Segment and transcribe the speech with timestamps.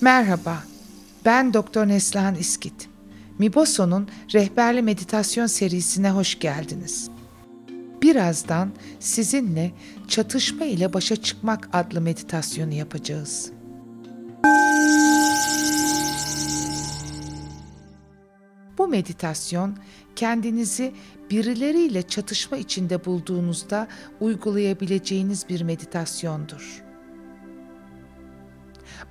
[0.00, 0.64] Merhaba,
[1.24, 2.88] ben Doktor Neslihan İskit.
[3.38, 7.10] Miboso'nun rehberli meditasyon serisine hoş geldiniz.
[8.02, 9.72] Birazdan sizinle
[10.08, 13.59] çatışma ile başa çıkmak adlı meditasyonu yapacağız.
[18.80, 19.76] Bu meditasyon
[20.16, 20.94] kendinizi
[21.30, 23.88] birileriyle çatışma içinde bulduğunuzda
[24.20, 26.84] uygulayabileceğiniz bir meditasyondur.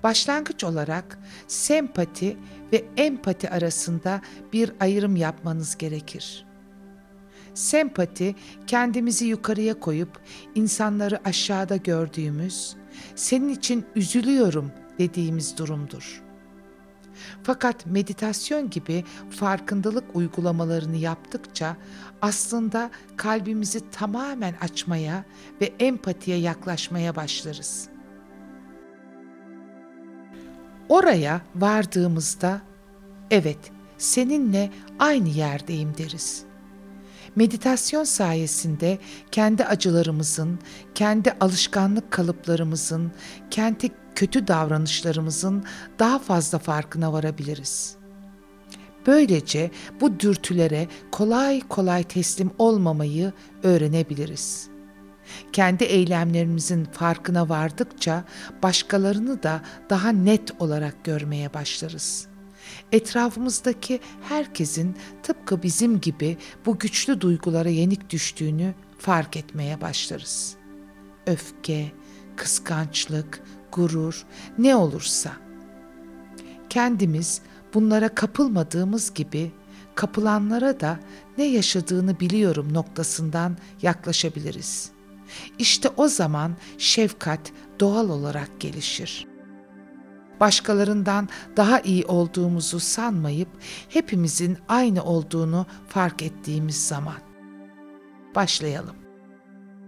[0.03, 2.37] Başlangıç olarak sempati
[2.73, 4.21] ve empati arasında
[4.53, 6.45] bir ayrım yapmanız gerekir.
[7.53, 8.35] Sempati,
[8.67, 10.19] kendimizi yukarıya koyup
[10.55, 12.75] insanları aşağıda gördüğümüz,
[13.15, 16.28] senin için üzülüyorum dediğimiz durumdur.
[17.43, 21.77] Fakat meditasyon gibi farkındalık uygulamalarını yaptıkça
[22.21, 25.25] aslında kalbimizi tamamen açmaya
[25.61, 27.89] ve empatiye yaklaşmaya başlarız.
[30.89, 32.61] Oraya vardığımızda
[33.31, 36.43] evet seninle aynı yerdeyim deriz.
[37.35, 38.97] Meditasyon sayesinde
[39.31, 40.59] kendi acılarımızın,
[40.95, 43.11] kendi alışkanlık kalıplarımızın,
[43.51, 45.63] kendi kötü davranışlarımızın
[45.99, 47.95] daha fazla farkına varabiliriz.
[49.07, 54.69] Böylece bu dürtülere kolay kolay teslim olmamayı öğrenebiliriz.
[55.53, 58.23] Kendi eylemlerimizin farkına vardıkça
[58.63, 62.27] başkalarını da daha net olarak görmeye başlarız.
[62.91, 70.55] Etrafımızdaki herkesin tıpkı bizim gibi bu güçlü duygulara yenik düştüğünü fark etmeye başlarız.
[71.27, 71.91] Öfke,
[72.35, 74.25] kıskançlık, gurur
[74.57, 75.31] ne olursa.
[76.69, 77.41] Kendimiz
[77.73, 79.51] bunlara kapılmadığımız gibi
[79.95, 80.99] kapılanlara da
[81.37, 84.99] ne yaşadığını biliyorum noktasından yaklaşabiliriz.''
[85.59, 89.27] İşte o zaman şefkat doğal olarak gelişir.
[90.39, 93.49] Başkalarından daha iyi olduğumuzu sanmayıp
[93.89, 97.17] hepimizin aynı olduğunu fark ettiğimiz zaman.
[98.35, 98.95] Başlayalım.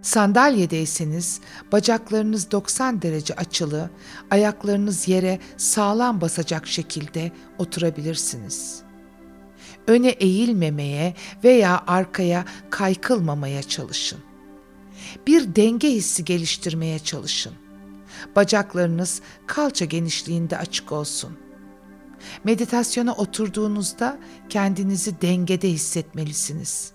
[0.02, 1.40] Sandalyedeyseniz
[1.72, 3.90] bacaklarınız 90 derece açılı,
[4.30, 8.82] ayaklarınız yere sağlam basacak şekilde oturabilirsiniz.
[9.86, 11.14] Öne eğilmemeye
[11.44, 14.18] veya arkaya kaykılmamaya çalışın
[15.26, 17.52] bir denge hissi geliştirmeye çalışın.
[18.36, 21.38] Bacaklarınız kalça genişliğinde açık olsun.
[22.44, 24.18] Meditasyona oturduğunuzda
[24.48, 26.92] kendinizi dengede hissetmelisiniz.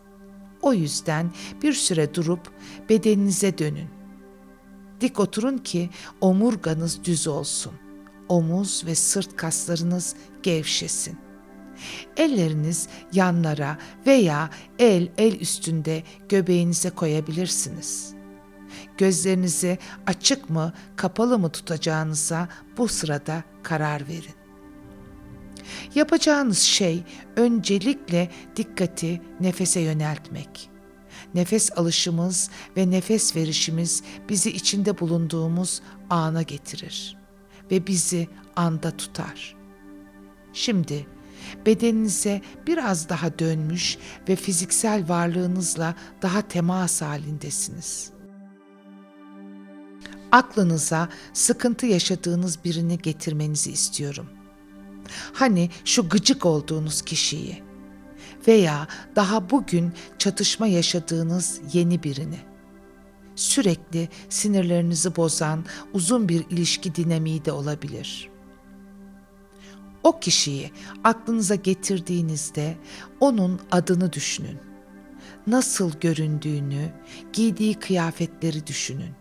[0.62, 1.32] O yüzden
[1.64, 2.52] bir süre durup
[2.90, 3.90] bedeninize dönün.
[5.02, 5.90] Dik oturun ki
[6.22, 7.74] omurganız düz olsun.
[8.30, 11.18] Omuz ve sırt kaslarınız gevşesin.
[12.18, 18.14] Elleriniz yanlara veya el el üstünde göbeğinize koyabilirsiniz.
[18.98, 24.37] Gözlerinizi açık mı, kapalı mı tutacağınıza bu sırada karar verin.
[25.96, 27.04] Yapacağınız şey
[27.36, 30.70] öncelikle dikkati nefese yöneltmek.
[31.34, 37.18] Nefes alışımız ve nefes verişimiz bizi içinde bulunduğumuz ana getirir
[37.72, 39.56] ve bizi anda tutar.
[40.54, 41.08] Şimdi
[41.66, 43.98] bedeninize biraz daha dönmüş
[44.30, 48.12] ve fiziksel varlığınızla daha temas halindesiniz.
[50.32, 54.37] Aklınıza sıkıntı yaşadığınız birini getirmenizi istiyorum.
[55.34, 57.64] Hani şu gıcık olduğunuz kişiyi
[58.48, 62.40] veya daha bugün çatışma yaşadığınız yeni birini.
[63.36, 68.38] Sürekli sinirlerinizi bozan uzun bir ilişki dinamiği de olabilir.''
[70.08, 70.72] O kişiyi
[71.04, 72.78] aklınıza getirdiğinizde
[73.20, 74.58] onun adını düşünün.
[75.48, 76.92] Nasıl göründüğünü,
[77.34, 79.12] giydiği kıyafetleri düşünün.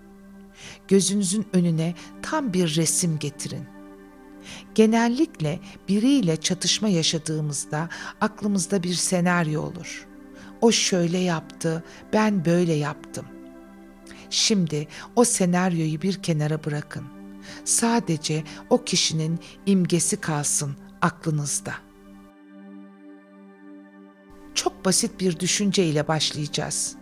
[0.89, 3.76] Gözünüzün önüne tam bir resim getirin.
[4.75, 7.89] Genellikle biriyle çatışma yaşadığımızda
[8.21, 10.07] aklımızda bir senaryo olur.
[10.61, 13.27] O şöyle yaptı, ben böyle yaptım.
[14.31, 17.17] Şimdi o senaryoyu bir kenara bırakın
[17.65, 21.75] Sadece o kişinin imgesi kalsın aklınızda.
[24.55, 26.97] Çok basit bir düşünce ile başlayacağız.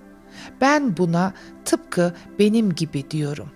[0.60, 1.32] Ben buna
[1.64, 3.50] tıpkı benim gibi diyorum.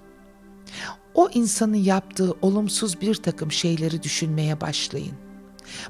[1.14, 5.14] O insanın yaptığı olumsuz bir takım şeyleri düşünmeye başlayın.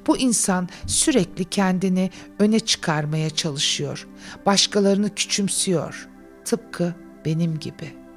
[0.07, 4.09] Bu insan sürekli kendini öne çıkarmaya çalışıyor.
[4.47, 6.09] Başkalarını küçümsüyor.
[6.45, 6.95] Tıpkı
[7.25, 8.09] benim gibi.''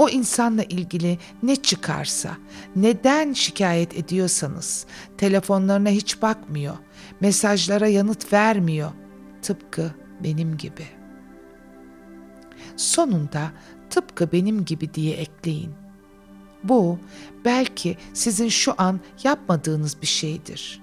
[0.00, 2.30] O insanla ilgili ne çıkarsa,
[2.76, 4.86] neden şikayet ediyorsanız,
[5.18, 6.76] telefonlarına hiç bakmıyor,
[7.20, 8.90] mesajlara yanıt vermiyor.
[9.42, 9.94] Tıpkı
[10.24, 10.99] benim gibi.
[12.76, 13.52] Sonunda
[13.90, 15.72] tıpkı benim gibi diye ekleyin.
[16.64, 16.98] Bu
[17.44, 20.82] belki sizin şu an yapmadığınız bir şeydir.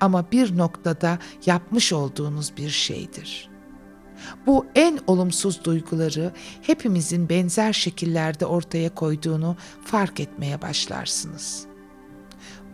[0.00, 3.50] Ama bir noktada yapmış olduğunuz bir şeydir.
[4.46, 6.32] Bu en olumsuz duyguları
[6.62, 11.66] hepimizin benzer şekillerde ortaya koyduğunu fark etmeye başlarsınız.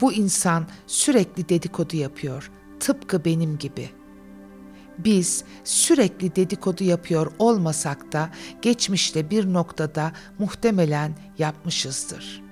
[0.01, 2.51] Bu insan sürekli dedikodu yapıyor,
[2.81, 4.00] tıpkı benim gibi.''
[5.05, 8.31] Biz sürekli dedikodu yapıyor olmasak da
[8.63, 12.43] geçmişte bir noktada muhtemelen yapmışızdır.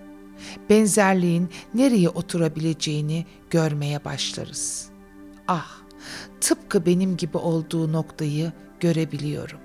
[0.71, 4.89] Benzerliğin nereye oturabileceğini görmeye başlarız.
[5.49, 5.79] Ah,
[6.41, 9.59] tıpkı benim gibi olduğu noktayı görebiliyorum.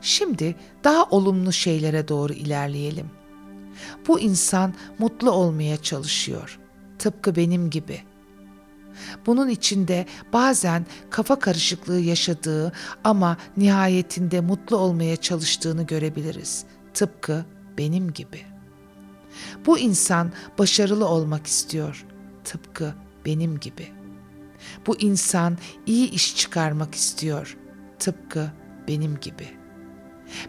[0.00, 3.10] Şimdi daha olumlu şeylere doğru ilerleyelim.
[4.08, 6.58] Bu insan mutlu olmaya çalışıyor.
[6.98, 8.02] Tıpkı benim gibi.
[9.26, 12.72] Bunun içinde bazen kafa karışıklığı yaşadığı
[13.04, 16.64] ama nihayetinde mutlu olmaya çalıştığını görebiliriz.
[16.94, 17.44] Tıpkı
[17.78, 18.40] benim gibi.
[19.66, 22.06] Bu insan başarılı olmak istiyor.
[22.44, 22.94] Tıpkı
[23.26, 23.88] benim gibi.
[24.86, 27.56] Bu insan iyi iş çıkarmak istiyor.
[27.98, 28.50] Tıpkı
[28.88, 29.57] benim gibi.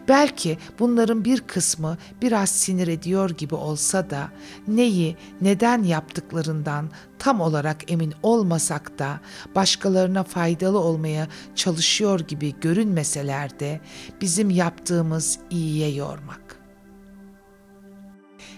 [0.08, 4.28] Belki bunların bir kısmı biraz sinir ediyor gibi olsa da
[4.68, 9.20] neyi, neden yaptıklarından tam olarak emin olmasak da
[9.54, 13.80] başkalarına faydalı olmaya çalışıyor gibi görünmeseler de
[14.20, 16.56] bizim yaptığımız iyiye yormak.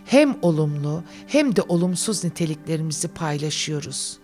[0.04, 4.18] Hem olumlu hem de olumsuz niteliklerimizi paylaşıyoruz.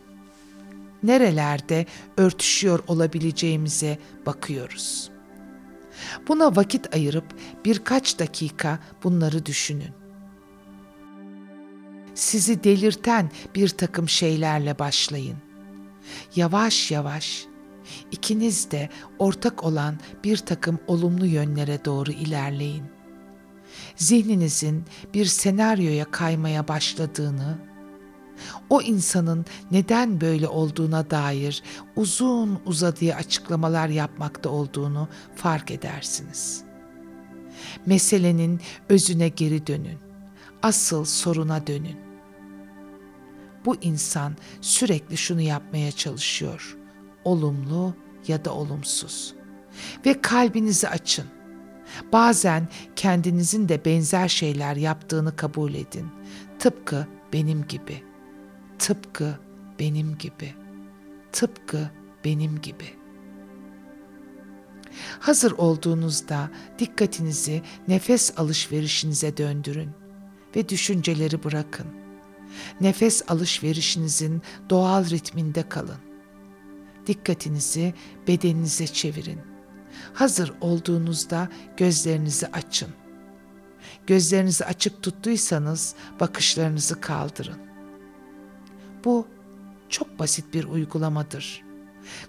[1.03, 1.87] Nerelerde
[2.17, 5.18] örtüşüyor olabileceğimize bakıyoruz.''
[6.29, 7.25] Buna vakit ayırıp
[7.65, 9.91] birkaç dakika bunları düşünün.
[12.15, 15.37] Sizi delirten bir takım şeylerle başlayın.
[16.37, 17.47] Yavaş yavaş
[18.11, 22.85] ikiniz de ortak olan bir takım olumlu yönlere doğru ilerleyin.
[23.97, 24.85] Zihninizin
[25.15, 27.68] bir senaryoya kaymaya başladığını
[28.71, 31.63] o insanın neden böyle olduğuna dair
[31.97, 36.63] uzun uzadıya açıklamalar yapmakta olduğunu fark edersiniz.
[37.87, 39.99] Meselenin özüne geri dönün.
[40.63, 41.97] Asıl soruna dönün.
[43.65, 46.77] Bu insan sürekli şunu yapmaya çalışıyor.
[47.25, 47.95] Olumlu
[48.29, 49.35] ya da olumsuz.
[50.07, 51.27] Ve kalbinizi açın.
[52.13, 56.07] Bazen kendinizin de benzer şeyler yaptığını kabul edin.
[56.59, 58.09] Tıpkı benim gibi.''
[58.79, 59.39] Tıpkı
[59.79, 60.55] benim gibi.
[61.33, 61.91] Tıpkı
[62.25, 62.99] benim gibi.
[65.21, 69.91] Hazır olduğunuzda dikkatinizi nefes alışverişinize döndürün
[70.57, 71.87] ve düşünceleri bırakın.
[72.81, 75.99] Nefes alışverişinizin doğal ritminde kalın.
[77.07, 77.95] Dikkatinizi
[78.29, 79.41] bedeninize çevirin.
[80.15, 82.89] Hazır olduğunuzda gözlerinizi açın.
[84.07, 87.68] Gözlerinizi açık tuttuysanız bakışlarınızı kaldırın.
[89.05, 89.27] Bu
[89.89, 91.69] çok basit bir uygulamadır.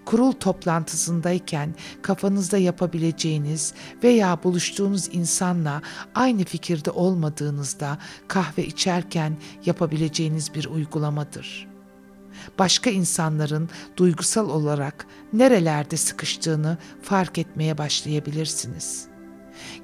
[0.04, 3.74] Kurul toplantısındayken kafanızda yapabileceğiniz
[4.04, 5.82] veya buluştuğunuz insanla
[6.14, 9.36] aynı fikirde olmadığınızda kahve içerken
[9.66, 11.68] yapabileceğiniz bir uygulamadır.
[12.58, 19.06] Başka insanların duygusal olarak nerelerde sıkıştığını fark etmeye başlayabilirsiniz.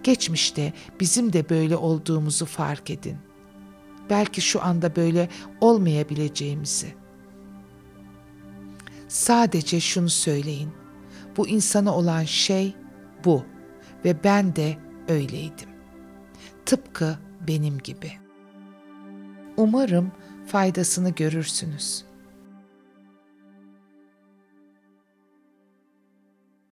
[0.02, 3.25] Geçmişte bizim de böyle olduğumuzu fark edin
[4.10, 5.28] belki şu anda böyle
[5.60, 6.94] olmayabileceğimizi.
[9.08, 10.70] Sadece şunu söyleyin.
[11.36, 12.76] Bu insana olan şey
[13.24, 13.44] bu
[14.04, 14.76] ve ben de
[15.08, 15.68] öyleydim.
[16.66, 18.12] Tıpkı benim gibi.
[19.56, 20.12] Umarım
[20.46, 22.15] faydasını görürsünüz.''